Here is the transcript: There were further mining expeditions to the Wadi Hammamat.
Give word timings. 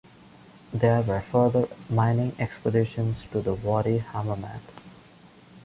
There 0.73 1.03
were 1.03 1.21
further 1.21 1.67
mining 1.87 2.33
expeditions 2.39 3.23
to 3.27 3.39
the 3.39 3.53
Wadi 3.53 3.99
Hammamat. 3.99 4.61